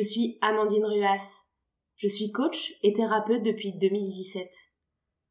Je 0.00 0.04
suis 0.06 0.38
Amandine 0.40 0.86
Ruas. 0.86 1.42
Je 1.96 2.08
suis 2.08 2.32
coach 2.32 2.72
et 2.82 2.94
thérapeute 2.94 3.42
depuis 3.42 3.74
2017. 3.74 4.50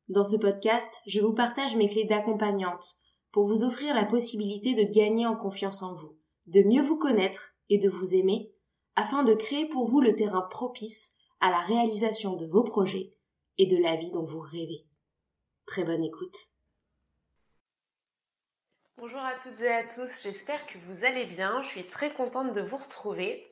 Dans 0.10 0.23
ce 0.23 0.36
podcast, 0.36 1.02
je 1.07 1.21
vous 1.21 1.34
partage 1.34 1.75
mes 1.75 1.89
clés 1.89 2.05
d'accompagnante 2.05 2.97
pour 3.32 3.47
vous 3.47 3.64
offrir 3.64 3.96
la 3.96 4.05
possibilité 4.05 4.75
de 4.75 4.84
gagner 4.84 5.25
en 5.25 5.36
confiance 5.36 5.82
en 5.82 5.96
vous, 5.96 6.20
de 6.46 6.61
mieux 6.61 6.84
vous 6.84 7.00
connaître 7.00 7.55
et 7.70 7.79
de 7.79 7.89
vous 7.89 8.14
aimer, 8.14 8.52
afin 8.96 9.24
de 9.24 9.34
créer 9.34 9.66
pour 9.66 9.88
vous 9.88 10.02
le 10.02 10.14
terrain 10.14 10.43
propice 10.43 11.15
à 11.39 11.50
la 11.50 11.61
réalisation 11.61 12.36
de 12.36 12.46
vos 12.46 12.64
projets 12.64 13.15
et 13.57 13.65
de 13.65 13.78
la 13.78 13.96
vie 13.96 14.11
dont 14.11 14.25
vous 14.25 14.39
rêvez. 14.39 14.86
Très 15.65 15.83
bonne 15.83 16.04
écoute. 16.04 16.51
Bonjour 18.97 19.18
à 19.18 19.33
toutes 19.42 19.61
et 19.61 19.68
à 19.68 19.83
tous, 19.83 20.21
j'espère 20.21 20.64
que 20.68 20.78
vous 20.86 21.06
allez 21.06 21.25
bien, 21.25 21.60
je 21.64 21.70
suis 21.70 21.88
très 21.88 22.14
contente 22.14 22.54
de 22.54 22.61
vous 22.61 22.78
retrouver. 22.78 23.49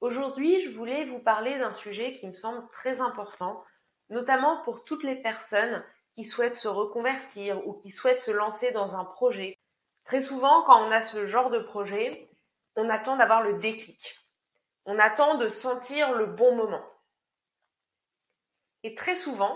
Aujourd'hui, 0.00 0.60
je 0.60 0.70
voulais 0.70 1.04
vous 1.04 1.18
parler 1.18 1.58
d'un 1.58 1.72
sujet 1.72 2.14
qui 2.14 2.26
me 2.26 2.34
semble 2.34 2.66
très 2.70 3.02
important, 3.02 3.62
notamment 4.08 4.62
pour 4.62 4.84
toutes 4.84 5.04
les 5.04 5.16
personnes 5.16 5.84
qui 6.14 6.24
souhaitent 6.24 6.56
se 6.56 6.68
reconvertir 6.68 7.66
ou 7.66 7.74
qui 7.74 7.90
souhaitent 7.90 8.20
se 8.20 8.30
lancer 8.30 8.72
dans 8.72 8.96
un 8.96 9.04
projet. 9.04 9.58
Très 10.04 10.22
souvent, 10.22 10.62
quand 10.62 10.82
on 10.82 10.90
a 10.90 11.02
ce 11.02 11.26
genre 11.26 11.50
de 11.50 11.58
projet, 11.58 12.30
on 12.76 12.88
attend 12.88 13.16
d'avoir 13.16 13.42
le 13.42 13.58
déclic. 13.58 14.18
On 14.86 14.98
attend 14.98 15.36
de 15.36 15.48
sentir 15.48 16.14
le 16.14 16.24
bon 16.24 16.54
moment. 16.56 16.84
Et 18.82 18.94
très 18.94 19.14
souvent, 19.14 19.54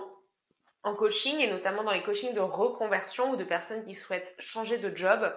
en 0.82 0.94
coaching, 0.94 1.38
et 1.38 1.50
notamment 1.50 1.84
dans 1.84 1.92
les 1.92 2.02
coachings 2.02 2.34
de 2.34 2.40
reconversion 2.40 3.30
ou 3.30 3.36
de 3.36 3.44
personnes 3.44 3.86
qui 3.86 3.94
souhaitent 3.94 4.34
changer 4.38 4.76
de 4.76 4.94
job, 4.94 5.34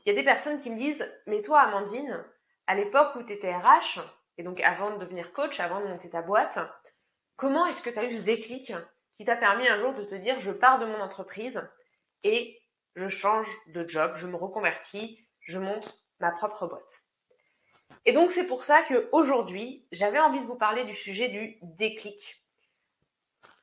il 0.00 0.08
y 0.08 0.12
a 0.12 0.18
des 0.18 0.24
personnes 0.24 0.62
qui 0.62 0.70
me 0.70 0.78
disent 0.78 1.14
Mais 1.26 1.42
toi, 1.42 1.60
Amandine, 1.60 2.24
à 2.66 2.74
l'époque 2.74 3.14
où 3.16 3.22
tu 3.22 3.32
étais 3.32 3.54
RH, 3.54 4.00
et 4.38 4.42
donc 4.42 4.60
avant 4.60 4.90
de 4.90 4.98
devenir 4.98 5.32
coach, 5.32 5.60
avant 5.60 5.80
de 5.80 5.86
monter 5.86 6.10
ta 6.10 6.22
boîte, 6.22 6.58
comment 7.36 7.66
est-ce 7.66 7.82
que 7.82 7.90
tu 7.90 7.98
as 7.98 8.06
eu 8.06 8.16
ce 8.16 8.22
déclic 8.22 8.72
qui 9.16 9.24
t'a 9.24 9.36
permis 9.36 9.68
un 9.68 9.78
jour 9.78 9.94
de 9.94 10.04
te 10.04 10.14
dire 10.14 10.40
je 10.40 10.50
pars 10.50 10.78
de 10.78 10.86
mon 10.86 11.00
entreprise 11.00 11.68
et 12.22 12.60
je 12.96 13.08
change 13.08 13.48
de 13.68 13.86
job, 13.86 14.14
je 14.16 14.26
me 14.26 14.36
reconvertis, 14.36 15.26
je 15.40 15.58
monte 15.58 16.02
ma 16.20 16.30
propre 16.30 16.66
boîte? 16.66 17.02
Et 18.04 18.12
donc 18.12 18.30
c'est 18.30 18.46
pour 18.46 18.62
ça 18.62 18.82
qu'aujourd'hui, 18.82 19.86
j'avais 19.92 20.18
envie 20.18 20.40
de 20.40 20.46
vous 20.46 20.56
parler 20.56 20.84
du 20.84 20.96
sujet 20.96 21.28
du 21.28 21.58
déclic. 21.62 22.42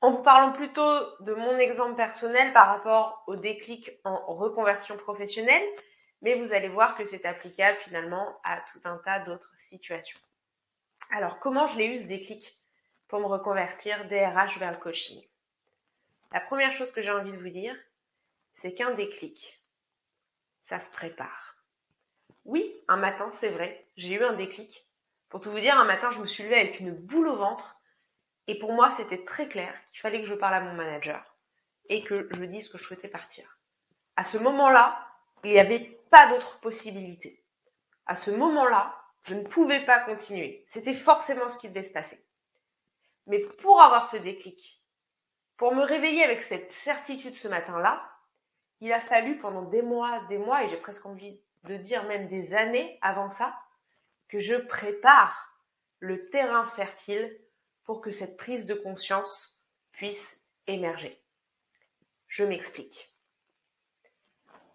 En 0.02 0.12
vous 0.12 0.24
parlant 0.24 0.52
plutôt 0.52 1.00
de 1.22 1.34
mon 1.34 1.58
exemple 1.58 1.96
personnel 1.96 2.52
par 2.52 2.68
rapport 2.68 3.24
au 3.28 3.36
déclic 3.36 3.92
en 4.04 4.34
reconversion 4.34 4.98
professionnelle, 4.98 5.64
mais 6.24 6.36
vous 6.36 6.54
allez 6.54 6.70
voir 6.70 6.96
que 6.96 7.06
c'est 7.06 7.26
applicable 7.26 7.78
finalement 7.80 8.40
à 8.44 8.62
tout 8.72 8.80
un 8.86 8.98
tas 8.98 9.20
d'autres 9.20 9.54
situations. 9.60 10.20
Alors, 11.12 11.40
comment 11.40 11.68
je 11.68 11.78
l'ai 11.78 11.86
eu 11.86 12.02
ce 12.02 12.08
déclic 12.08 12.58
pour 13.08 13.20
me 13.20 13.26
reconvertir 13.26 14.08
DRH 14.08 14.58
vers 14.58 14.72
le 14.72 14.78
coaching? 14.78 15.22
La 16.32 16.40
première 16.40 16.72
chose 16.72 16.92
que 16.92 17.02
j'ai 17.02 17.12
envie 17.12 17.34
de 17.34 17.38
vous 17.38 17.50
dire, 17.50 17.76
c'est 18.56 18.74
qu'un 18.74 18.92
déclic, 18.96 19.62
ça 20.64 20.80
se 20.80 20.92
prépare. 20.94 21.58
Oui, 22.46 22.74
un 22.88 22.98
matin, 22.98 23.30
c'est 23.30 23.50
vrai, 23.50 23.86
j'ai 23.98 24.16
eu 24.16 24.24
un 24.24 24.34
déclic. 24.34 24.88
Pour 25.30 25.42
tout 25.42 25.52
vous 25.52 25.60
dire, 25.60 25.78
un 25.78 25.86
matin, 25.86 26.10
je 26.12 26.20
me 26.20 26.26
suis 26.26 26.44
levée 26.44 26.60
avec 26.60 26.80
une 26.80 26.94
boule 26.94 27.28
au 27.28 27.36
ventre 27.36 27.78
et 28.48 28.58
pour 28.58 28.72
moi, 28.72 28.92
c'était 28.92 29.26
très 29.26 29.50
clair 29.50 29.74
qu'il 29.92 30.00
fallait 30.00 30.22
que 30.22 30.28
je 30.28 30.36
parle 30.36 30.56
à 30.56 30.62
mon 30.62 30.74
manager 30.74 31.36
et 31.90 32.04
que 32.04 32.30
je 32.32 32.46
dise 32.46 32.70
que 32.70 32.78
je 32.78 32.84
souhaitais 32.84 33.10
partir. 33.10 33.58
À 34.16 34.24
ce 34.24 34.38
moment-là, 34.38 35.06
il 35.44 35.52
n'y 35.52 35.60
avait 35.60 36.00
pas 36.14 36.28
d'autre 36.28 36.60
possibilité. 36.60 37.44
À 38.06 38.14
ce 38.14 38.30
moment-là, 38.30 38.96
je 39.24 39.34
ne 39.34 39.48
pouvais 39.48 39.84
pas 39.84 40.00
continuer. 40.02 40.64
C'était 40.68 40.94
forcément 40.94 41.50
ce 41.50 41.58
qui 41.58 41.70
devait 41.70 41.82
se 41.82 41.92
passer. 41.92 42.24
Mais 43.26 43.40
pour 43.40 43.82
avoir 43.82 44.08
ce 44.08 44.18
déclic, 44.18 44.80
pour 45.58 45.74
me 45.74 45.84
réveiller 45.84 46.24
avec 46.24 46.44
cette 46.44 46.72
certitude 46.72 47.36
ce 47.36 47.48
matin-là, 47.48 48.08
il 48.80 48.94
a 48.94 49.00
fallu 49.00 49.40
pendant 49.40 49.64
des 49.64 49.82
mois, 49.82 50.24
des 50.30 50.38
mois, 50.38 50.64
et 50.64 50.70
j'ai 50.70 50.78
presque 50.78 51.08
envie 51.08 51.42
de 51.64 51.78
dire 51.78 52.04
même 52.04 52.28
des 52.28 52.54
années 52.54 53.00
avant 53.02 53.30
ça, 53.30 53.58
que 54.28 54.40
je 54.40 54.56
prépare 54.56 55.58
le 55.98 56.30
terrain 56.30 56.68
fertile 56.68 57.40
pour 57.86 58.02
que 58.02 58.12
cette 58.12 58.38
prise 58.38 58.68
de 58.68 58.76
conscience 58.76 59.64
puisse 59.94 60.40
émerger. 60.68 61.20
Je 62.28 62.44
m'explique. 62.44 63.16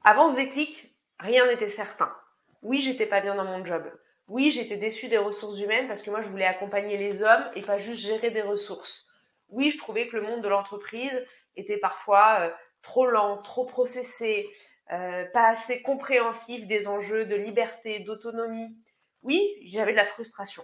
Avant 0.02 0.30
ce 0.30 0.36
déclic, 0.36 0.97
rien 1.18 1.46
n'était 1.46 1.70
certain. 1.70 2.14
Oui, 2.62 2.80
j'étais 2.80 3.06
pas 3.06 3.20
bien 3.20 3.34
dans 3.34 3.44
mon 3.44 3.64
job. 3.64 3.90
Oui, 4.28 4.50
j'étais 4.50 4.76
déçue 4.76 5.08
des 5.08 5.18
ressources 5.18 5.60
humaines 5.60 5.88
parce 5.88 6.02
que 6.02 6.10
moi, 6.10 6.20
je 6.20 6.28
voulais 6.28 6.44
accompagner 6.44 6.96
les 6.98 7.22
hommes 7.22 7.50
et 7.54 7.62
pas 7.62 7.78
juste 7.78 8.06
gérer 8.06 8.30
des 8.30 8.42
ressources. 8.42 9.06
Oui, 9.48 9.70
je 9.70 9.78
trouvais 9.78 10.06
que 10.08 10.16
le 10.16 10.22
monde 10.22 10.42
de 10.42 10.48
l'entreprise 10.48 11.24
était 11.56 11.78
parfois 11.78 12.40
euh, 12.40 12.50
trop 12.82 13.06
lent, 13.06 13.38
trop 13.38 13.64
processé, 13.64 14.48
euh, 14.92 15.24
pas 15.32 15.48
assez 15.48 15.82
compréhensif 15.82 16.66
des 16.66 16.88
enjeux 16.88 17.24
de 17.24 17.36
liberté, 17.36 18.00
d'autonomie. 18.00 18.76
Oui, 19.22 19.42
j'avais 19.64 19.92
de 19.92 19.96
la 19.96 20.06
frustration. 20.06 20.62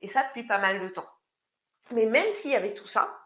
Et 0.00 0.08
ça 0.08 0.24
depuis 0.24 0.46
pas 0.46 0.58
mal 0.58 0.80
de 0.80 0.88
temps. 0.88 1.08
Mais 1.92 2.06
même 2.06 2.32
s'il 2.34 2.50
y 2.50 2.56
avait 2.56 2.74
tout 2.74 2.88
ça, 2.88 3.16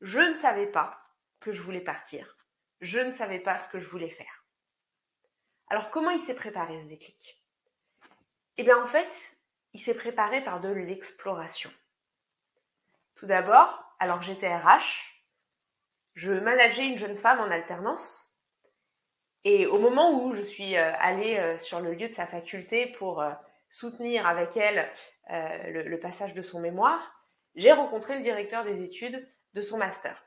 je 0.00 0.20
ne 0.20 0.34
savais 0.34 0.66
pas 0.66 0.98
que 1.40 1.52
je 1.52 1.62
voulais 1.62 1.80
partir. 1.80 2.36
Je 2.80 2.98
ne 2.98 3.12
savais 3.12 3.38
pas 3.38 3.58
ce 3.58 3.68
que 3.68 3.78
je 3.78 3.86
voulais 3.86 4.10
faire. 4.10 4.43
Alors 5.74 5.90
comment 5.90 6.10
il 6.10 6.20
s'est 6.20 6.36
préparé 6.36 6.80
ce 6.80 6.86
déclic? 6.86 7.42
Eh 8.58 8.62
bien 8.62 8.80
en 8.80 8.86
fait, 8.86 9.10
il 9.72 9.80
s'est 9.80 9.96
préparé 9.96 10.40
par 10.44 10.60
de 10.60 10.68
l'exploration. 10.68 11.68
Tout 13.16 13.26
d'abord, 13.26 13.84
alors 13.98 14.22
j'étais 14.22 14.54
RH, 14.54 15.18
je 16.14 16.30
manageais 16.30 16.86
une 16.86 16.96
jeune 16.96 17.16
femme 17.16 17.40
en 17.40 17.50
alternance. 17.50 18.38
Et 19.42 19.66
au 19.66 19.80
moment 19.80 20.22
où 20.22 20.36
je 20.36 20.42
suis 20.42 20.76
euh, 20.76 20.92
allée 21.00 21.38
euh, 21.38 21.58
sur 21.58 21.80
le 21.80 21.92
lieu 21.92 22.06
de 22.06 22.12
sa 22.12 22.28
faculté 22.28 22.94
pour 22.96 23.20
euh, 23.20 23.32
soutenir 23.68 24.28
avec 24.28 24.56
elle 24.56 24.88
le 25.28 25.96
passage 25.98 26.34
de 26.34 26.42
son 26.42 26.60
mémoire, 26.60 27.20
j'ai 27.56 27.72
rencontré 27.72 28.14
le 28.14 28.22
directeur 28.22 28.62
des 28.62 28.84
études 28.84 29.28
de 29.54 29.60
son 29.60 29.78
master. 29.78 30.24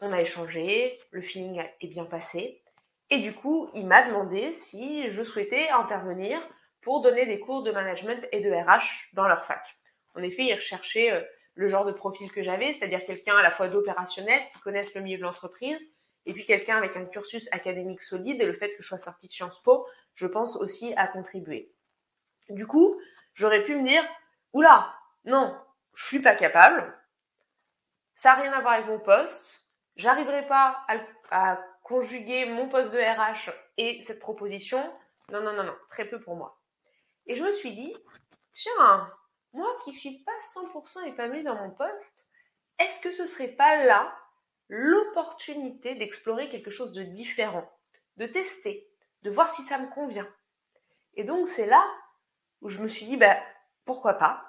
On 0.00 0.10
a 0.10 0.20
échangé, 0.20 0.98
le 1.12 1.22
feeling 1.22 1.62
est 1.80 1.86
bien 1.86 2.06
passé, 2.06 2.63
et 3.10 3.18
du 3.18 3.34
coup, 3.34 3.70
il 3.74 3.86
m'a 3.86 4.06
demandé 4.06 4.52
si 4.52 5.10
je 5.10 5.22
souhaitais 5.22 5.68
intervenir 5.68 6.40
pour 6.80 7.00
donner 7.00 7.26
des 7.26 7.40
cours 7.40 7.62
de 7.62 7.70
management 7.70 8.26
et 8.32 8.40
de 8.40 8.50
RH 8.50 9.14
dans 9.14 9.26
leur 9.26 9.44
fac. 9.44 9.76
En 10.14 10.22
effet, 10.22 10.44
il 10.44 10.54
recherchait 10.54 11.12
euh, 11.12 11.22
le 11.54 11.68
genre 11.68 11.84
de 11.84 11.92
profil 11.92 12.30
que 12.30 12.42
j'avais, 12.42 12.72
c'est-à-dire 12.72 13.04
quelqu'un 13.06 13.36
à 13.36 13.42
la 13.42 13.50
fois 13.50 13.68
d'opérationnel, 13.68 14.40
qui 14.52 14.60
connaisse 14.60 14.94
le 14.94 15.00
milieu 15.00 15.18
de 15.18 15.22
l'entreprise, 15.22 15.80
et 16.26 16.32
puis 16.32 16.44
quelqu'un 16.46 16.76
avec 16.76 16.96
un 16.96 17.04
cursus 17.04 17.48
académique 17.52 18.02
solide, 18.02 18.40
et 18.40 18.46
le 18.46 18.52
fait 18.52 18.74
que 18.76 18.82
je 18.82 18.88
sois 18.88 18.98
sortie 18.98 19.28
de 19.28 19.32
Sciences 19.32 19.62
Po, 19.62 19.86
je 20.14 20.26
pense 20.26 20.56
aussi 20.56 20.94
à 20.96 21.06
contribuer. 21.06 21.72
Du 22.48 22.66
coup, 22.66 23.00
j'aurais 23.34 23.64
pu 23.64 23.76
me 23.76 23.86
dire, 23.86 24.04
oula, 24.52 24.94
non, 25.24 25.56
je 25.94 26.06
suis 26.06 26.22
pas 26.22 26.34
capable, 26.34 26.94
ça 28.14 28.30
n'a 28.34 28.42
rien 28.42 28.52
à 28.52 28.60
voir 28.60 28.74
avec 28.74 28.86
mon 28.86 28.98
poste, 28.98 29.70
j'arriverai 29.96 30.46
pas 30.46 30.84
à, 31.30 31.58
conjuguer 31.84 32.46
mon 32.46 32.68
poste 32.68 32.92
de 32.92 32.98
RH 32.98 33.52
et 33.76 34.00
cette 34.02 34.18
proposition. 34.18 34.82
Non, 35.30 35.40
non, 35.42 35.52
non, 35.52 35.62
non, 35.62 35.76
très 35.90 36.06
peu 36.06 36.20
pour 36.20 36.34
moi. 36.34 36.60
Et 37.26 37.36
je 37.36 37.44
me 37.44 37.52
suis 37.52 37.72
dit, 37.72 37.94
tiens, 38.50 39.12
moi 39.52 39.68
qui 39.84 39.92
suis 39.92 40.24
pas 40.24 40.32
100% 40.54 41.06
épanouie 41.06 41.44
dans 41.44 41.54
mon 41.54 41.70
poste, 41.70 42.26
est-ce 42.80 43.00
que 43.00 43.12
ce 43.12 43.26
serait 43.26 43.52
pas 43.52 43.84
là 43.84 44.12
l'opportunité 44.68 45.94
d'explorer 45.94 46.48
quelque 46.48 46.70
chose 46.70 46.92
de 46.92 47.02
différent, 47.02 47.70
de 48.16 48.26
tester, 48.26 48.90
de 49.22 49.30
voir 49.30 49.52
si 49.52 49.62
ça 49.62 49.78
me 49.78 49.88
convient? 49.88 50.28
Et 51.14 51.22
donc 51.22 51.48
c'est 51.48 51.66
là 51.66 51.84
où 52.62 52.70
je 52.70 52.82
me 52.82 52.88
suis 52.88 53.06
dit, 53.06 53.16
bah, 53.16 53.36
pourquoi 53.84 54.14
pas? 54.14 54.42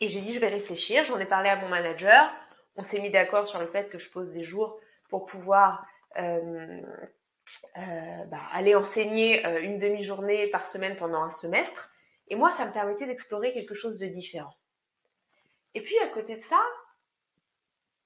Et 0.00 0.08
j'ai 0.08 0.20
dit, 0.20 0.32
je 0.32 0.40
vais 0.40 0.48
réfléchir. 0.48 1.04
J'en 1.04 1.18
ai 1.18 1.26
parlé 1.26 1.50
à 1.50 1.56
mon 1.56 1.68
manager. 1.68 2.32
On 2.76 2.82
s'est 2.82 3.00
mis 3.00 3.10
d'accord 3.10 3.46
sur 3.46 3.60
le 3.60 3.66
fait 3.66 3.90
que 3.90 3.98
je 3.98 4.10
pose 4.10 4.32
des 4.32 4.44
jours 4.44 4.80
pour 5.10 5.26
pouvoir 5.26 5.84
bah, 6.16 8.40
aller 8.52 8.74
enseigner 8.74 9.46
euh, 9.46 9.62
une 9.62 9.78
demi-journée 9.78 10.48
par 10.48 10.66
semaine 10.66 10.96
pendant 10.96 11.22
un 11.22 11.30
semestre. 11.30 11.90
Et 12.28 12.36
moi, 12.36 12.50
ça 12.50 12.66
me 12.66 12.72
permettait 12.72 13.06
d'explorer 13.06 13.52
quelque 13.52 13.74
chose 13.74 13.98
de 13.98 14.06
différent. 14.06 14.54
Et 15.74 15.82
puis, 15.82 15.98
à 16.00 16.08
côté 16.08 16.34
de 16.34 16.40
ça, 16.40 16.60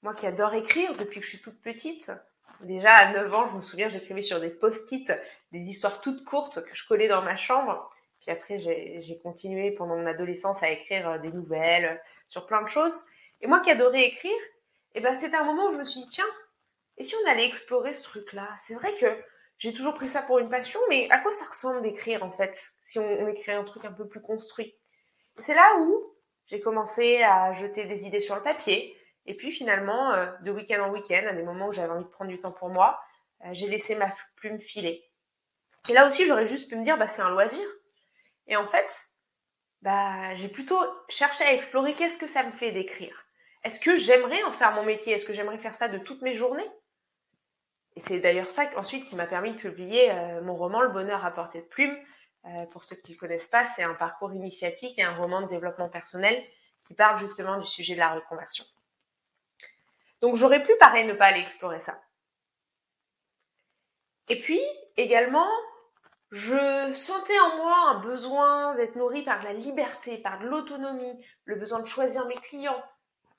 moi 0.02 0.14
qui 0.14 0.26
adore 0.26 0.54
écrire 0.54 0.92
depuis 0.92 1.20
que 1.20 1.26
je 1.26 1.30
suis 1.30 1.40
toute 1.40 1.60
petite, 1.60 2.12
déjà 2.60 2.92
à 2.92 3.12
9 3.12 3.34
ans, 3.34 3.48
je 3.48 3.56
me 3.56 3.62
souviens, 3.62 3.88
j'écrivais 3.88 4.22
sur 4.22 4.40
des 4.40 4.50
post-it 4.50 5.12
des 5.52 5.68
histoires 5.68 6.00
toutes 6.00 6.24
courtes 6.24 6.64
que 6.64 6.74
je 6.74 6.86
collais 6.86 7.08
dans 7.08 7.22
ma 7.22 7.36
chambre. 7.36 7.90
Puis 8.20 8.30
après, 8.30 8.58
j'ai 8.58 9.20
continué 9.22 9.72
pendant 9.72 9.96
mon 9.96 10.06
adolescence 10.06 10.62
à 10.62 10.70
écrire 10.70 11.08
euh, 11.08 11.18
des 11.18 11.32
nouvelles 11.32 11.84
euh, 11.84 11.96
sur 12.28 12.46
plein 12.46 12.62
de 12.62 12.68
choses. 12.68 12.96
Et 13.40 13.46
moi 13.46 13.60
qui 13.60 13.70
adorais 13.70 14.04
écrire, 14.04 14.38
eh 14.94 15.00
ben, 15.00 15.14
c'était 15.14 15.36
un 15.36 15.44
moment 15.44 15.66
où 15.66 15.72
je 15.72 15.78
me 15.78 15.84
suis 15.84 16.00
dit, 16.00 16.10
tiens, 16.10 16.24
et 16.98 17.04
si 17.04 17.14
on 17.22 17.28
allait 17.28 17.46
explorer 17.46 17.92
ce 17.92 18.02
truc-là? 18.02 18.48
C'est 18.58 18.74
vrai 18.74 18.94
que 18.94 19.06
j'ai 19.58 19.72
toujours 19.72 19.94
pris 19.94 20.08
ça 20.08 20.22
pour 20.22 20.38
une 20.38 20.50
passion, 20.50 20.80
mais 20.88 21.08
à 21.10 21.18
quoi 21.18 21.32
ça 21.32 21.46
ressemble 21.46 21.82
d'écrire 21.82 22.22
en 22.22 22.30
fait, 22.30 22.60
si 22.82 22.98
on, 22.98 23.28
écrit 23.28 23.52
un 23.52 23.64
truc 23.64 23.84
un 23.84 23.92
peu 23.92 24.08
plus 24.08 24.20
construit? 24.20 24.74
C'est 25.38 25.54
là 25.54 25.76
où 25.78 26.16
J'ai 26.46 26.60
commencé 26.60 27.22
à 27.22 27.52
jeter 27.54 27.84
des 27.84 28.04
idées 28.04 28.20
sur 28.20 28.34
le 28.34 28.42
papier. 28.42 28.96
Et 29.24 29.34
puis 29.36 29.52
finalement, 29.52 30.12
euh, 30.12 30.26
de 30.42 30.50
week-end 30.50 30.82
en 30.82 30.90
week-end, 30.90 31.24
à 31.28 31.32
des 31.32 31.44
moments 31.44 31.68
où 31.68 31.72
j'avais 31.72 31.92
envie 31.92 32.04
de 32.04 32.10
prendre 32.10 32.30
du 32.30 32.40
temps 32.40 32.52
pour 32.52 32.70
moi, 32.70 33.00
euh, 33.44 33.50
j'ai 33.52 33.68
laissé 33.68 33.94
ma 33.94 34.12
plume 34.36 34.58
filer. 34.58 35.04
Et 35.88 35.92
là 35.92 36.06
aussi, 36.06 36.26
j'aurais 36.26 36.46
juste 36.46 36.68
pu 36.68 36.76
me 36.76 36.84
dire, 36.84 36.98
bah, 36.98 37.08
c'est 37.08 37.22
un 37.22 37.30
loisir. 37.30 37.66
Et 38.48 38.56
en 38.56 38.66
fait, 38.66 38.92
bah, 39.80 40.34
j'ai 40.34 40.48
plutôt 40.48 40.80
cherché 41.08 41.44
à 41.44 41.54
explorer 41.54 41.94
qu'est-ce 41.94 42.18
que 42.18 42.26
ça 42.26 42.42
me 42.42 42.52
fait 42.52 42.72
d'écrire? 42.72 43.26
Est-ce 43.64 43.80
que 43.80 43.94
j'aimerais 43.94 44.42
en 44.42 44.52
faire 44.52 44.72
mon 44.72 44.82
métier? 44.82 45.14
Est-ce 45.14 45.24
que 45.24 45.34
j'aimerais 45.34 45.58
faire 45.58 45.74
ça 45.74 45.88
de 45.88 45.98
toutes 45.98 46.22
mes 46.22 46.36
journées? 46.36 46.68
Et 47.96 48.00
c'est 48.00 48.20
d'ailleurs 48.20 48.50
ça 48.50 48.64
ensuite 48.76 49.06
qui 49.06 49.16
m'a 49.16 49.26
permis 49.26 49.52
de 49.52 49.58
publier 49.58 50.10
euh, 50.10 50.40
mon 50.42 50.54
roman 50.54 50.80
Le 50.80 50.88
bonheur 50.88 51.24
à 51.24 51.30
portée 51.30 51.60
de 51.60 51.66
plume. 51.66 51.96
Euh, 52.44 52.66
pour 52.66 52.84
ceux 52.84 52.96
qui 52.96 53.12
ne 53.12 53.18
connaissent 53.18 53.48
pas, 53.48 53.66
c'est 53.66 53.84
un 53.84 53.94
parcours 53.94 54.32
initiatique 54.32 54.98
et 54.98 55.02
un 55.02 55.14
roman 55.14 55.42
de 55.42 55.48
développement 55.48 55.88
personnel 55.88 56.42
qui 56.86 56.94
parle 56.94 57.18
justement 57.18 57.58
du 57.58 57.66
sujet 57.66 57.94
de 57.94 58.00
la 58.00 58.14
reconversion. 58.14 58.64
Donc 60.20 60.36
j'aurais 60.36 60.62
pu 60.62 60.72
pareil 60.80 61.04
ne 61.06 61.12
pas 61.12 61.26
aller 61.26 61.40
explorer 61.40 61.80
ça. 61.80 62.00
Et 64.28 64.40
puis 64.40 64.60
également, 64.96 65.48
je 66.30 66.90
sentais 66.92 67.38
en 67.40 67.56
moi 67.56 67.76
un 67.90 68.00
besoin 68.00 68.74
d'être 68.74 68.96
nourri 68.96 69.22
par 69.22 69.42
la 69.42 69.52
liberté, 69.52 70.18
par 70.18 70.42
l'autonomie, 70.42 71.24
le 71.44 71.56
besoin 71.56 71.80
de 71.80 71.86
choisir 71.86 72.26
mes 72.26 72.36
clients. 72.36 72.82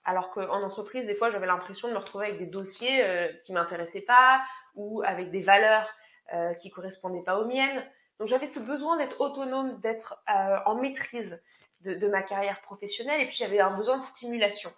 Alors 0.06 0.32
qu'en 0.32 0.62
entreprise, 0.62 1.06
des 1.06 1.16
fois, 1.16 1.30
j'avais 1.30 1.48
l'impression 1.48 1.88
de 1.88 1.94
me 1.94 1.98
retrouver 1.98 2.28
avec 2.28 2.40
des 2.40 2.46
dossiers 2.46 3.04
euh, 3.04 3.32
qui 3.46 3.54
m'intéressaient 3.54 4.02
pas 4.02 4.44
ou 4.76 5.02
avec 5.06 5.32
des 5.32 5.42
valeurs 5.42 5.90
euh, 6.34 6.54
qui 6.56 6.70
correspondaient 6.70 7.24
pas 7.24 7.40
aux 7.40 7.46
miennes. 7.46 7.86
Donc 8.20 8.28
j'avais 8.28 8.46
ce 8.46 8.60
besoin 8.60 8.98
d'être 8.98 9.20
autonome, 9.22 9.80
d'être 9.80 10.24
euh, 10.30 10.58
en 10.66 10.76
maîtrise 10.76 11.42
de, 11.82 11.94
de, 11.94 12.08
ma 12.08 12.22
carrière 12.22 12.62
professionnelle 12.62 13.22
et 13.22 13.26
puis 13.26 13.36
j'avais 13.36 13.60
un 13.60 13.76
besoin 13.76 13.98
de 13.98 14.04
stimulation. 14.04 14.72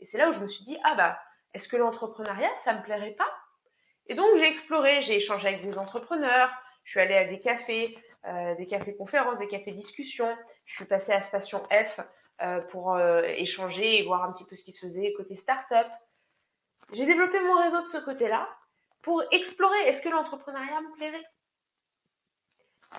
Et 0.00 0.06
c'est 0.06 0.18
là 0.18 0.28
où 0.28 0.32
je 0.32 0.40
me 0.40 0.48
suis 0.48 0.64
dit, 0.64 0.78
ah 0.84 0.94
bah, 0.94 1.18
est-ce 1.54 1.68
que 1.68 1.76
l'entrepreneuriat, 1.76 2.50
ça 2.58 2.74
me 2.74 2.82
plairait 2.82 3.12
pas? 3.12 3.30
Et 4.08 4.14
donc 4.14 4.26
j'ai 4.36 4.48
exploré, 4.48 5.00
j'ai 5.00 5.16
échangé 5.16 5.48
avec 5.48 5.62
des 5.62 5.78
entrepreneurs, 5.78 6.50
je 6.84 6.92
suis 6.92 7.00
allée 7.00 7.16
à 7.16 7.24
des 7.24 7.40
cafés, 7.40 7.98
euh, 8.26 8.54
des 8.54 8.66
cafés 8.66 8.94
conférences, 8.96 9.40
des 9.40 9.48
cafés 9.48 9.72
discussions. 9.72 10.36
Je 10.64 10.76
suis 10.76 10.84
passée 10.84 11.12
à 11.12 11.20
Station 11.20 11.62
F 11.70 12.00
pour 12.70 12.94
euh, 12.94 13.22
échanger 13.22 13.98
et 13.98 14.04
voir 14.04 14.24
un 14.24 14.32
petit 14.32 14.44
peu 14.44 14.56
ce 14.56 14.64
qui 14.64 14.72
se 14.72 14.86
faisait 14.86 15.12
côté 15.14 15.36
start-up. 15.36 15.86
J'ai 16.92 17.06
développé 17.06 17.40
mon 17.40 17.60
réseau 17.62 17.80
de 17.80 17.86
ce 17.86 17.98
côté-là 17.98 18.48
pour 19.02 19.22
explorer 19.30 19.78
est-ce 19.88 20.02
que 20.02 20.08
l'entrepreneuriat 20.08 20.80
me 20.80 20.92
plairait? 20.94 21.26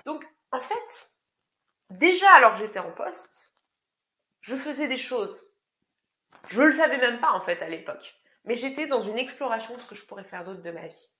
Donc, 0.04 0.24
en 0.52 0.60
fait, 0.60 1.10
déjà 1.90 2.30
alors 2.34 2.54
que 2.54 2.60
j'étais 2.60 2.78
en 2.78 2.90
poste, 2.92 3.56
je 4.40 4.56
faisais 4.56 4.88
des 4.88 4.98
choses. 4.98 5.52
Je 6.48 6.62
ne 6.62 6.66
le 6.66 6.72
savais 6.72 6.98
même 6.98 7.20
pas 7.20 7.32
en 7.32 7.40
fait 7.40 7.60
à 7.62 7.68
l'époque. 7.68 8.14
Mais 8.44 8.54
j'étais 8.54 8.86
dans 8.86 9.02
une 9.02 9.18
exploration 9.18 9.74
de 9.74 9.80
ce 9.80 9.86
que 9.86 9.94
je 9.94 10.06
pourrais 10.06 10.24
faire 10.24 10.44
d'autre 10.44 10.62
de 10.62 10.70
ma 10.70 10.86
vie. 10.86 11.12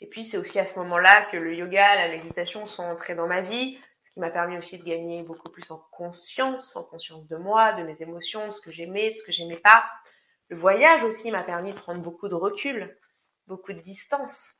Et 0.00 0.06
puis 0.06 0.24
c'est 0.24 0.36
aussi 0.36 0.58
à 0.58 0.66
ce 0.66 0.78
moment-là 0.78 1.26
que 1.30 1.36
le 1.36 1.54
yoga, 1.54 1.96
la 1.96 2.08
méditation 2.08 2.66
sont 2.66 2.82
entrés 2.82 3.14
dans 3.14 3.26
ma 3.26 3.40
vie, 3.40 3.80
qui 4.16 4.20
m'a 4.20 4.30
permis 4.30 4.56
aussi 4.56 4.78
de 4.78 4.82
gagner 4.82 5.22
beaucoup 5.24 5.50
plus 5.50 5.70
en 5.70 5.76
conscience, 5.92 6.74
en 6.74 6.84
conscience 6.84 7.28
de 7.28 7.36
moi, 7.36 7.74
de 7.74 7.82
mes 7.82 8.00
émotions, 8.00 8.50
ce 8.50 8.62
que 8.62 8.72
j'aimais, 8.72 9.12
ce 9.12 9.22
que 9.22 9.30
j'aimais 9.30 9.58
pas. 9.58 9.84
Le 10.48 10.56
voyage 10.56 11.04
aussi 11.04 11.30
m'a 11.30 11.42
permis 11.42 11.74
de 11.74 11.78
prendre 11.78 12.00
beaucoup 12.00 12.26
de 12.26 12.34
recul, 12.34 12.96
beaucoup 13.46 13.74
de 13.74 13.80
distance. 13.80 14.54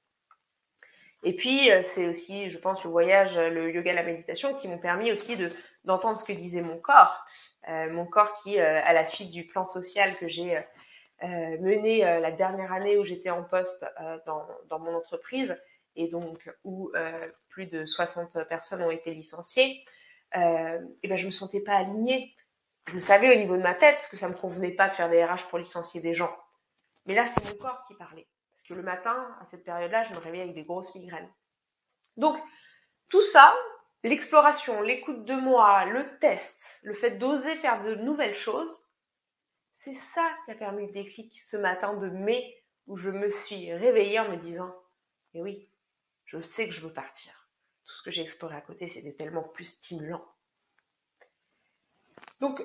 Et 1.22 1.34
puis 1.34 1.70
euh, 1.70 1.80
c'est 1.82 2.06
aussi, 2.06 2.50
je 2.50 2.58
pense, 2.58 2.84
le 2.84 2.90
voyage, 2.90 3.34
le 3.34 3.72
yoga, 3.72 3.94
la 3.94 4.02
méditation 4.02 4.52
qui 4.52 4.68
m'ont 4.68 4.76
permis 4.76 5.10
aussi 5.10 5.38
de 5.38 5.50
d'entendre 5.84 6.18
ce 6.18 6.24
que 6.26 6.34
disait 6.34 6.60
mon 6.60 6.76
corps, 6.76 7.24
euh, 7.68 7.90
mon 7.90 8.04
corps 8.04 8.34
qui, 8.42 8.60
euh, 8.60 8.82
à 8.84 8.92
la 8.92 9.06
suite 9.06 9.30
du 9.30 9.46
plan 9.46 9.64
social 9.64 10.18
que 10.18 10.28
j'ai 10.28 10.62
mené 11.22 12.00
la 12.00 12.30
dernière 12.30 12.74
année 12.74 12.98
où 12.98 13.04
j'étais 13.06 13.30
en 13.30 13.42
poste 13.42 13.86
dans, 14.26 14.78
mon 14.78 14.94
entreprise 14.94 15.56
et 15.94 16.08
donc 16.08 16.50
où 16.62 16.92
plus 17.56 17.66
de 17.66 17.86
60 17.86 18.44
personnes 18.50 18.82
ont 18.82 18.90
été 18.90 19.14
licenciées, 19.14 19.82
et 20.34 21.08
ben 21.08 21.16
je 21.16 21.24
me 21.26 21.30
sentais 21.32 21.60
pas 21.60 21.76
alignée. 21.76 22.36
Je 22.88 22.98
savais 22.98 23.34
au 23.34 23.38
niveau 23.38 23.56
de 23.56 23.62
ma 23.62 23.74
tête 23.74 24.06
que 24.10 24.18
ça 24.18 24.28
me 24.28 24.34
convenait 24.34 24.72
pas 24.72 24.90
de 24.90 24.94
faire 24.94 25.08
des 25.08 25.24
RH 25.24 25.48
pour 25.48 25.58
licencier 25.58 26.02
des 26.02 26.12
gens. 26.12 26.36
Mais 27.06 27.14
là, 27.14 27.24
c'est 27.24 27.42
mon 27.42 27.54
corps 27.58 27.82
qui 27.88 27.94
parlait. 27.94 28.28
Parce 28.54 28.68
que 28.68 28.74
le 28.74 28.82
matin, 28.82 29.34
à 29.40 29.46
cette 29.46 29.64
période-là, 29.64 30.02
je 30.02 30.10
me 30.10 30.18
réveillais 30.18 30.42
avec 30.42 30.54
des 30.54 30.64
grosses 30.64 30.94
migraines. 30.94 31.32
Donc, 32.18 32.38
tout 33.08 33.22
ça, 33.22 33.56
l'exploration, 34.04 34.82
l'écoute 34.82 35.24
de 35.24 35.34
moi, 35.34 35.86
le 35.86 36.18
test, 36.18 36.80
le 36.82 36.92
fait 36.92 37.12
d'oser 37.12 37.54
faire 37.56 37.82
de 37.82 37.94
nouvelles 37.94 38.34
choses, 38.34 38.84
c'est 39.78 39.94
ça 39.94 40.30
qui 40.44 40.50
a 40.50 40.54
permis 40.56 40.88
le 40.88 40.92
déclic 40.92 41.40
ce 41.40 41.56
matin 41.56 41.94
de 41.94 42.10
mai 42.10 42.62
où 42.86 42.98
je 42.98 43.08
me 43.08 43.30
suis 43.30 43.72
réveillée 43.72 44.20
en 44.20 44.28
me 44.28 44.36
disant 44.36 44.76
Eh 45.32 45.40
oui, 45.40 45.70
je 46.26 46.42
sais 46.42 46.68
que 46.68 46.74
je 46.74 46.82
veux 46.82 46.92
partir. 46.92 47.45
J'ai 48.10 48.22
exploré 48.22 48.56
à 48.56 48.60
côté, 48.60 48.88
c'était 48.88 49.12
tellement 49.12 49.42
plus 49.42 49.64
stimulant. 49.64 50.24
Donc, 52.40 52.62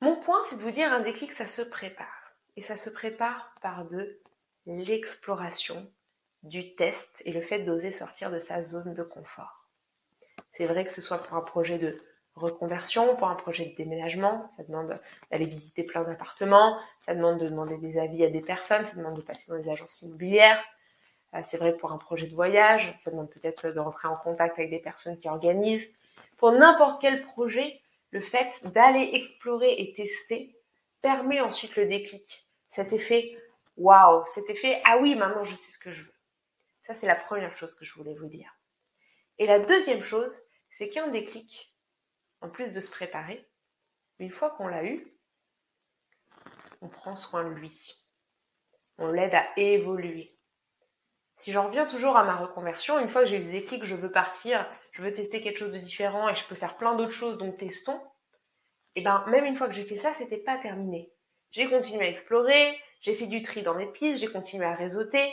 mon 0.00 0.16
point, 0.16 0.42
c'est 0.44 0.56
de 0.56 0.62
vous 0.62 0.70
dire 0.70 0.92
un 0.92 1.00
déclic, 1.00 1.32
ça 1.32 1.46
se 1.46 1.62
prépare. 1.62 2.34
Et 2.56 2.62
ça 2.62 2.76
se 2.76 2.90
prépare 2.90 3.52
par 3.62 3.84
de 3.84 4.20
l'exploration, 4.66 5.90
du 6.42 6.74
test 6.74 7.22
et 7.24 7.32
le 7.32 7.40
fait 7.40 7.64
d'oser 7.64 7.92
sortir 7.92 8.30
de 8.30 8.38
sa 8.38 8.62
zone 8.62 8.94
de 8.94 9.02
confort. 9.02 9.68
C'est 10.52 10.66
vrai 10.66 10.84
que 10.84 10.92
ce 10.92 11.02
soit 11.02 11.22
pour 11.24 11.36
un 11.36 11.42
projet 11.42 11.78
de 11.78 12.00
reconversion, 12.34 13.16
pour 13.16 13.28
un 13.28 13.34
projet 13.34 13.66
de 13.66 13.74
déménagement, 13.74 14.48
ça 14.50 14.62
demande 14.62 14.98
d'aller 15.30 15.46
visiter 15.46 15.82
plein 15.82 16.04
d'appartements, 16.04 16.78
ça 17.00 17.14
demande 17.14 17.40
de 17.40 17.48
demander 17.48 17.76
des 17.78 17.98
avis 17.98 18.24
à 18.24 18.30
des 18.30 18.40
personnes, 18.40 18.86
ça 18.86 18.94
demande 18.94 19.16
de 19.16 19.22
passer 19.22 19.50
dans 19.50 19.58
des 19.58 19.68
agences 19.68 20.02
immobilières. 20.02 20.62
Euh, 21.34 21.40
c'est 21.42 21.58
vrai 21.58 21.76
pour 21.76 21.92
un 21.92 21.98
projet 21.98 22.26
de 22.26 22.34
voyage, 22.34 22.94
ça 22.98 23.10
demande 23.10 23.30
peut-être 23.30 23.68
de 23.68 23.78
rentrer 23.78 24.08
en 24.08 24.16
contact 24.16 24.58
avec 24.58 24.70
des 24.70 24.78
personnes 24.78 25.18
qui 25.18 25.28
organisent. 25.28 25.88
Pour 26.36 26.52
n'importe 26.52 27.00
quel 27.00 27.22
projet, 27.22 27.80
le 28.10 28.20
fait 28.20 28.72
d'aller 28.72 29.10
explorer 29.12 29.74
et 29.78 29.92
tester 29.92 30.56
permet 31.02 31.40
ensuite 31.40 31.76
le 31.76 31.86
déclic. 31.86 32.48
Cet 32.68 32.92
effet 32.92 33.36
waouh, 33.76 34.24
cet 34.26 34.48
effet 34.50 34.80
ah 34.84 34.98
oui, 34.98 35.14
maintenant 35.14 35.44
je 35.44 35.54
sais 35.54 35.70
ce 35.70 35.78
que 35.78 35.92
je 35.92 36.02
veux. 36.02 36.14
Ça, 36.86 36.94
c'est 36.94 37.06
la 37.06 37.16
première 37.16 37.56
chose 37.58 37.74
que 37.74 37.84
je 37.84 37.94
voulais 37.94 38.14
vous 38.14 38.28
dire. 38.28 38.50
Et 39.38 39.46
la 39.46 39.58
deuxième 39.58 40.02
chose, 40.02 40.40
c'est 40.70 40.88
qu'un 40.88 41.08
déclic, 41.08 41.76
en 42.40 42.48
plus 42.48 42.72
de 42.72 42.80
se 42.80 42.90
préparer, 42.90 43.46
une 44.18 44.30
fois 44.30 44.50
qu'on 44.50 44.68
l'a 44.68 44.84
eu, 44.84 45.06
on 46.80 46.88
prend 46.88 47.16
soin 47.16 47.44
de 47.44 47.50
lui. 47.50 48.04
On 48.96 49.08
l'aide 49.08 49.34
à 49.34 49.46
évoluer. 49.58 50.37
Si 51.38 51.52
j'en 51.52 51.68
reviens 51.68 51.86
toujours 51.86 52.16
à 52.16 52.24
ma 52.24 52.34
reconversion, 52.34 52.98
une 52.98 53.08
fois 53.08 53.22
que 53.22 53.28
j'ai 53.28 53.36
eu 53.36 53.44
des 53.44 53.60
déclic, 53.60 53.84
je 53.84 53.94
veux 53.94 54.10
partir, 54.10 54.68
je 54.90 55.02
veux 55.02 55.12
tester 55.12 55.40
quelque 55.40 55.58
chose 55.58 55.70
de 55.70 55.78
différent 55.78 56.28
et 56.28 56.34
je 56.34 56.44
peux 56.44 56.56
faire 56.56 56.76
plein 56.76 56.96
d'autres 56.96 57.12
choses, 57.12 57.38
donc 57.38 57.56
testons. 57.56 58.00
Et 58.96 59.00
eh 59.00 59.02
ben, 59.02 59.24
même 59.28 59.44
une 59.44 59.54
fois 59.54 59.68
que 59.68 59.74
j'ai 59.74 59.84
fait 59.84 59.98
ça, 59.98 60.12
c'était 60.14 60.38
pas 60.38 60.58
terminé. 60.58 61.12
J'ai 61.52 61.70
continué 61.70 62.06
à 62.06 62.08
explorer, 62.08 62.76
j'ai 63.00 63.14
fait 63.14 63.28
du 63.28 63.42
tri 63.42 63.62
dans 63.62 63.76
mes 63.76 63.86
pistes, 63.86 64.20
j'ai 64.20 64.32
continué 64.32 64.66
à 64.66 64.74
réseauter. 64.74 65.32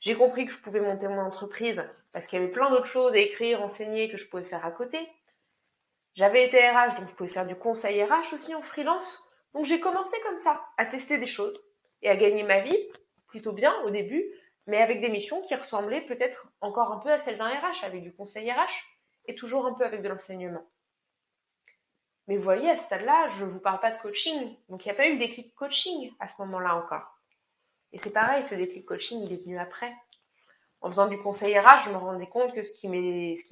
J'ai 0.00 0.14
compris 0.14 0.44
que 0.44 0.52
je 0.52 0.58
pouvais 0.58 0.80
monter 0.80 1.08
mon 1.08 1.22
entreprise 1.22 1.90
parce 2.12 2.26
qu'il 2.26 2.38
y 2.38 2.42
avait 2.42 2.52
plein 2.52 2.68
d'autres 2.68 2.84
choses 2.84 3.14
à 3.14 3.18
écrire, 3.18 3.62
enseigner 3.62 4.10
que 4.10 4.18
je 4.18 4.28
pouvais 4.28 4.44
faire 4.44 4.66
à 4.66 4.70
côté. 4.70 4.98
J'avais 6.12 6.44
été 6.44 6.58
RH, 6.58 7.00
donc 7.00 7.08
je 7.08 7.14
pouvais 7.14 7.30
faire 7.30 7.46
du 7.46 7.56
conseil 7.56 8.02
RH 8.04 8.34
aussi 8.34 8.54
en 8.54 8.60
freelance. 8.60 9.30
Donc 9.54 9.64
j'ai 9.64 9.80
commencé 9.80 10.18
comme 10.26 10.38
ça, 10.38 10.62
à 10.76 10.84
tester 10.84 11.16
des 11.16 11.26
choses 11.26 11.58
et 12.02 12.10
à 12.10 12.16
gagner 12.16 12.42
ma 12.42 12.60
vie, 12.60 12.76
plutôt 13.26 13.52
bien 13.52 13.74
au 13.84 13.90
début, 13.90 14.24
mais 14.70 14.80
avec 14.80 15.00
des 15.00 15.08
missions 15.08 15.42
qui 15.42 15.54
ressemblaient 15.56 16.00
peut-être 16.02 16.46
encore 16.60 16.92
un 16.92 16.98
peu 16.98 17.10
à 17.10 17.18
celles 17.18 17.38
d'un 17.38 17.48
RH, 17.48 17.84
avec 17.84 18.04
du 18.04 18.12
conseil 18.14 18.50
RH 18.50 18.86
et 19.26 19.34
toujours 19.34 19.66
un 19.66 19.74
peu 19.74 19.84
avec 19.84 20.00
de 20.00 20.08
l'enseignement. 20.08 20.64
Mais 22.28 22.36
vous 22.36 22.44
voyez, 22.44 22.70
à 22.70 22.76
ce 22.76 22.84
stade-là, 22.84 23.30
je 23.36 23.44
ne 23.44 23.50
vous 23.50 23.58
parle 23.58 23.80
pas 23.80 23.90
de 23.90 24.00
coaching, 24.00 24.54
donc 24.68 24.84
il 24.84 24.88
n'y 24.88 24.92
a 24.92 24.94
pas 24.94 25.08
eu 25.08 25.14
de 25.14 25.18
déclic 25.18 25.52
coaching 25.56 26.12
à 26.20 26.28
ce 26.28 26.40
moment-là 26.42 26.76
encore. 26.76 27.18
Et 27.92 27.98
c'est 27.98 28.12
pareil, 28.12 28.44
ce 28.44 28.54
déclic 28.54 28.86
coaching, 28.86 29.20
il 29.24 29.32
est 29.32 29.42
venu 29.42 29.58
après. 29.58 29.92
En 30.80 30.88
faisant 30.88 31.08
du 31.08 31.18
conseil 31.18 31.58
RH, 31.58 31.86
je 31.86 31.90
me 31.90 31.96
rendais 31.96 32.28
compte 32.28 32.54
que 32.54 32.62
ce 32.62 32.78
qui 32.78 32.88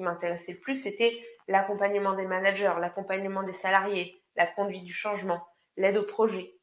m'intéressait 0.03 0.53
le 0.53 0.61
plus, 0.61 0.77
c'était 0.77 1.21
l'accompagnement 1.49 2.13
des 2.13 2.27
managers, 2.27 2.75
l'accompagnement 2.79 3.43
des 3.43 3.53
salariés, 3.53 4.23
la 4.37 4.47
conduite 4.47 4.85
du 4.85 4.93
changement, 4.93 5.45
l'aide 5.77 5.97
au 5.97 6.05
projet. 6.05 6.55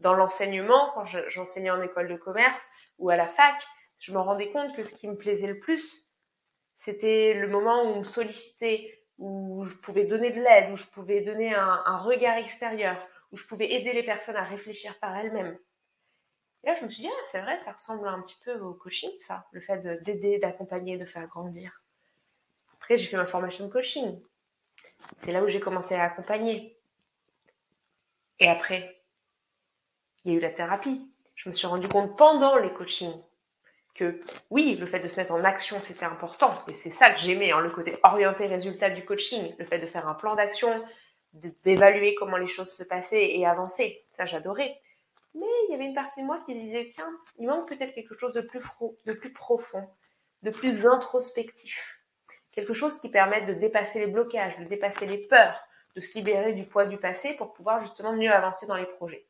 Dans 0.00 0.12
l'enseignement, 0.12 0.90
quand 0.92 1.06
j'enseignais 1.06 1.70
en 1.70 1.80
école 1.80 2.08
de 2.08 2.16
commerce 2.16 2.68
ou 2.98 3.08
à 3.08 3.16
la 3.16 3.28
fac, 3.28 3.64
je 3.98 4.12
me 4.12 4.18
rendais 4.18 4.50
compte 4.50 4.74
que 4.74 4.82
ce 4.82 4.96
qui 4.96 5.08
me 5.08 5.16
plaisait 5.16 5.46
le 5.46 5.58
plus, 5.58 6.10
c'était 6.76 7.34
le 7.34 7.48
moment 7.48 7.82
où 7.82 7.86
on 7.86 7.98
me 8.00 8.04
sollicitait, 8.04 9.02
où 9.18 9.64
je 9.66 9.74
pouvais 9.76 10.04
donner 10.04 10.30
de 10.30 10.40
l'aide, 10.40 10.70
où 10.72 10.76
je 10.76 10.86
pouvais 10.86 11.22
donner 11.22 11.54
un, 11.54 11.96
regard 11.98 12.36
extérieur, 12.36 12.96
où 13.32 13.36
je 13.36 13.46
pouvais 13.46 13.72
aider 13.72 13.92
les 13.92 14.02
personnes 14.02 14.36
à 14.36 14.42
réfléchir 14.42 14.98
par 14.98 15.16
elles-mêmes. 15.16 15.58
Et 16.62 16.68
là, 16.68 16.74
je 16.74 16.84
me 16.84 16.90
suis 16.90 17.02
dit, 17.02 17.08
ah, 17.08 17.24
c'est 17.26 17.40
vrai, 17.40 17.58
ça 17.60 17.72
ressemble 17.72 18.06
un 18.06 18.20
petit 18.20 18.38
peu 18.44 18.58
au 18.58 18.74
coaching, 18.74 19.10
ça, 19.26 19.46
le 19.52 19.60
fait 19.60 19.78
d'aider, 20.02 20.38
d'accompagner, 20.38 20.98
de 20.98 21.04
faire 21.04 21.26
grandir. 21.28 21.82
Après, 22.74 22.96
j'ai 22.96 23.06
fait 23.06 23.16
ma 23.16 23.26
formation 23.26 23.66
de 23.66 23.72
coaching. 23.72 24.20
C'est 25.20 25.32
là 25.32 25.42
où 25.42 25.48
j'ai 25.48 25.60
commencé 25.60 25.94
à 25.94 26.04
accompagner. 26.04 26.78
Et 28.38 28.48
après, 28.48 29.02
il 30.24 30.32
y 30.32 30.34
a 30.34 30.38
eu 30.38 30.40
la 30.40 30.50
thérapie. 30.50 31.10
Je 31.34 31.48
me 31.48 31.54
suis 31.54 31.66
rendu 31.66 31.88
compte 31.88 32.16
pendant 32.16 32.56
les 32.56 32.72
coachings 32.72 33.22
que 33.96 34.20
oui, 34.50 34.76
le 34.76 34.86
fait 34.86 35.00
de 35.00 35.08
se 35.08 35.16
mettre 35.16 35.32
en 35.32 35.42
action, 35.44 35.80
c'était 35.80 36.04
important. 36.04 36.50
Et 36.68 36.72
c'est 36.72 36.90
ça 36.90 37.10
que 37.10 37.18
j'aimais, 37.18 37.52
hein, 37.52 37.60
le 37.60 37.70
côté 37.70 37.94
orienté 38.02 38.46
résultat 38.46 38.90
du 38.90 39.04
coaching, 39.04 39.54
le 39.58 39.64
fait 39.64 39.78
de 39.78 39.86
faire 39.86 40.08
un 40.08 40.14
plan 40.14 40.34
d'action, 40.34 40.84
d'évaluer 41.32 42.14
comment 42.14 42.36
les 42.36 42.46
choses 42.46 42.72
se 42.72 42.84
passaient 42.84 43.36
et 43.36 43.46
avancer. 43.46 44.04
Ça, 44.10 44.26
j'adorais. 44.26 44.80
Mais 45.34 45.46
il 45.68 45.72
y 45.72 45.74
avait 45.74 45.84
une 45.84 45.94
partie 45.94 46.20
de 46.20 46.26
moi 46.26 46.40
qui 46.46 46.54
disait, 46.54 46.88
tiens, 46.92 47.10
il 47.38 47.46
manque 47.46 47.68
peut-être 47.68 47.94
quelque 47.94 48.16
chose 48.16 48.32
de 48.32 48.40
plus, 48.40 48.60
de 49.04 49.12
plus 49.12 49.32
profond, 49.32 49.86
de 50.42 50.50
plus 50.50 50.86
introspectif. 50.86 52.00
Quelque 52.52 52.72
chose 52.72 52.98
qui 53.00 53.10
permette 53.10 53.46
de 53.46 53.52
dépasser 53.52 53.98
les 53.98 54.06
blocages, 54.06 54.56
de 54.58 54.64
dépasser 54.64 55.06
les 55.06 55.18
peurs, 55.18 55.62
de 55.94 56.00
se 56.00 56.16
libérer 56.16 56.54
du 56.54 56.64
poids 56.64 56.86
du 56.86 56.96
passé 56.96 57.34
pour 57.34 57.52
pouvoir 57.52 57.82
justement 57.82 58.12
mieux 58.12 58.32
avancer 58.32 58.66
dans 58.66 58.76
les 58.76 58.86
projets. 58.86 59.26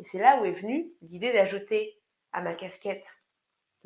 Et 0.00 0.04
c'est 0.04 0.18
là 0.18 0.40
où 0.40 0.44
est 0.44 0.52
venue 0.52 0.90
l'idée 1.02 1.32
d'ajouter 1.32 1.98
à 2.32 2.40
ma 2.40 2.54
casquette 2.54 3.06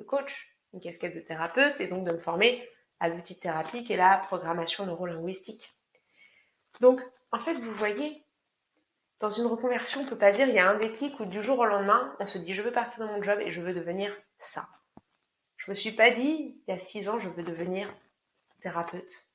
de 0.00 0.04
coach, 0.04 0.56
une 0.72 0.80
casquette 0.80 1.14
de 1.14 1.20
thérapeute, 1.20 1.80
et 1.80 1.86
donc 1.86 2.04
de 2.04 2.12
me 2.12 2.18
former 2.18 2.68
à 2.98 3.08
l'outil 3.08 3.34
de 3.34 3.40
thérapie 3.40 3.84
qui 3.84 3.92
est 3.92 3.96
la 3.96 4.18
programmation 4.18 4.86
neurolinguistique. 4.86 5.74
Donc, 6.80 7.00
en 7.32 7.38
fait, 7.38 7.54
vous 7.54 7.72
voyez, 7.72 8.24
dans 9.20 9.30
une 9.30 9.46
reconversion, 9.46 10.00
on 10.00 10.04
ne 10.04 10.08
peut 10.08 10.18
pas 10.18 10.32
dire 10.32 10.48
il 10.48 10.54
y 10.54 10.58
a 10.58 10.68
un 10.68 10.78
déclic 10.78 11.18
où 11.20 11.26
du 11.26 11.42
jour 11.42 11.58
au 11.58 11.66
lendemain, 11.66 12.14
on 12.20 12.26
se 12.26 12.38
dit 12.38 12.54
je 12.54 12.62
veux 12.62 12.72
partir 12.72 13.06
dans 13.06 13.12
mon 13.12 13.22
job 13.22 13.38
et 13.40 13.50
je 13.50 13.60
veux 13.60 13.74
devenir 13.74 14.16
ça. 14.38 14.66
Je 15.56 15.70
me 15.70 15.74
suis 15.74 15.92
pas 15.92 16.10
dit 16.10 16.62
il 16.66 16.70
y 16.70 16.72
a 16.72 16.78
six 16.78 17.08
ans 17.08 17.18
je 17.18 17.28
veux 17.28 17.42
devenir 17.42 17.86
thérapeute. 18.62 19.30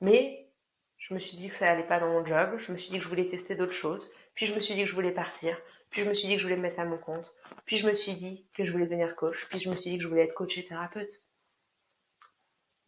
Mais 0.00 0.50
je 0.96 1.12
me 1.12 1.18
suis 1.18 1.36
dit 1.36 1.50
que 1.50 1.54
ça 1.54 1.70
allait 1.70 1.86
pas 1.86 2.00
dans 2.00 2.08
mon 2.08 2.24
job, 2.24 2.56
je 2.56 2.72
me 2.72 2.78
suis 2.78 2.90
dit 2.90 2.96
que 2.96 3.04
je 3.04 3.08
voulais 3.08 3.28
tester 3.28 3.54
d'autres 3.54 3.72
choses, 3.72 4.14
puis 4.34 4.46
je 4.46 4.54
me 4.54 4.60
suis 4.60 4.74
dit 4.74 4.82
que 4.82 4.88
je 4.88 4.94
voulais 4.94 5.12
partir, 5.12 5.60
puis 5.90 6.02
je 6.02 6.08
me 6.08 6.14
suis 6.14 6.28
dit 6.28 6.34
que 6.34 6.40
je 6.40 6.46
voulais 6.46 6.56
me 6.56 6.62
mettre 6.62 6.80
à 6.80 6.84
mon 6.84 6.98
compte. 6.98 7.34
Puis 7.66 7.76
je 7.76 7.86
me 7.86 7.92
suis 7.92 8.14
dit 8.14 8.48
que 8.54 8.64
je 8.64 8.72
voulais 8.72 8.86
devenir 8.86 9.16
coach. 9.16 9.48
Puis 9.48 9.58
je 9.58 9.70
me 9.70 9.76
suis 9.76 9.90
dit 9.90 9.96
que 9.98 10.04
je 10.04 10.08
voulais 10.08 10.24
être 10.24 10.34
coach 10.34 10.56
et 10.56 10.64
thérapeute. 10.64 11.26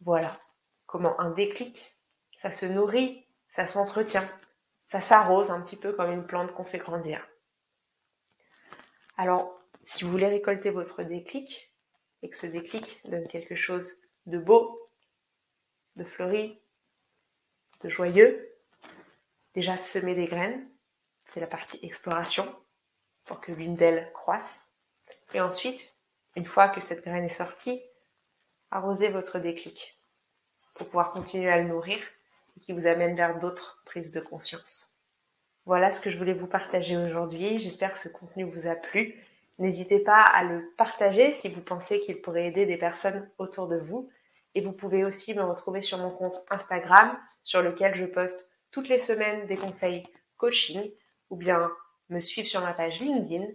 Voilà 0.01 0.37
comment 0.85 1.19
un 1.19 1.31
déclic, 1.31 1.97
ça 2.35 2.51
se 2.51 2.65
nourrit, 2.67 3.25
ça 3.49 3.65
s'entretient, 3.65 4.29
ça 4.85 5.01
s'arrose 5.01 5.49
un 5.49 5.61
petit 5.61 5.75
peu 5.75 5.91
comme 5.93 6.11
une 6.11 6.27
plante 6.27 6.53
qu'on 6.53 6.63
fait 6.63 6.77
grandir. 6.77 7.27
Alors, 9.17 9.59
si 9.85 10.03
vous 10.03 10.11
voulez 10.11 10.27
récolter 10.27 10.69
votre 10.69 11.03
déclic, 11.03 11.73
et 12.21 12.29
que 12.29 12.37
ce 12.37 12.45
déclic 12.47 13.01
donne 13.09 13.27
quelque 13.27 13.55
chose 13.55 13.97
de 14.27 14.37
beau, 14.37 14.89
de 15.95 16.03
fleuri, 16.03 16.61
de 17.81 17.89
joyeux, 17.89 18.55
déjà 19.55 19.77
semer 19.77 20.15
des 20.15 20.27
graines, 20.27 20.69
c'est 21.25 21.39
la 21.39 21.47
partie 21.47 21.79
exploration 21.81 22.55
pour 23.25 23.41
que 23.41 23.51
l'une 23.51 23.75
d'elles 23.75 24.11
croisse. 24.13 24.71
Et 25.33 25.41
ensuite, 25.41 25.93
une 26.35 26.45
fois 26.45 26.69
que 26.69 26.81
cette 26.81 27.03
graine 27.03 27.25
est 27.25 27.29
sortie, 27.29 27.81
arrosez 28.71 29.09
votre 29.09 29.39
déclic 29.39 29.99
pour 30.73 30.87
pouvoir 30.87 31.11
continuer 31.11 31.51
à 31.51 31.59
le 31.59 31.67
nourrir 31.67 31.97
et 32.57 32.59
qui 32.59 32.73
vous 32.73 32.87
amène 32.87 33.15
vers 33.15 33.37
d'autres 33.39 33.81
prises 33.85 34.11
de 34.11 34.19
conscience. 34.19 34.93
Voilà 35.65 35.91
ce 35.91 36.01
que 36.01 36.09
je 36.09 36.17
voulais 36.17 36.33
vous 36.33 36.47
partager 36.47 36.97
aujourd'hui. 36.97 37.59
J'espère 37.59 37.93
que 37.93 37.99
ce 37.99 38.09
contenu 38.09 38.43
vous 38.43 38.67
a 38.67 38.75
plu. 38.75 39.15
N'hésitez 39.59 39.99
pas 39.99 40.21
à 40.21 40.43
le 40.43 40.73
partager 40.77 41.33
si 41.33 41.47
vous 41.47 41.61
pensez 41.61 41.99
qu'il 42.01 42.19
pourrait 42.21 42.47
aider 42.47 42.65
des 42.65 42.77
personnes 42.77 43.29
autour 43.37 43.67
de 43.67 43.77
vous. 43.77 44.09
Et 44.55 44.61
vous 44.61 44.73
pouvez 44.73 45.05
aussi 45.05 45.33
me 45.33 45.43
retrouver 45.43 45.81
sur 45.81 45.99
mon 45.99 46.09
compte 46.09 46.43
Instagram 46.49 47.17
sur 47.43 47.61
lequel 47.61 47.95
je 47.95 48.05
poste 48.05 48.49
toutes 48.71 48.89
les 48.89 48.99
semaines 48.99 49.47
des 49.47 49.55
conseils 49.55 50.03
coaching 50.37 50.91
ou 51.29 51.35
bien 51.35 51.71
me 52.13 52.21
suivre 52.21 52.47
sur 52.47 52.61
ma 52.61 52.73
page 52.73 52.99
LinkedIn. 52.99 53.45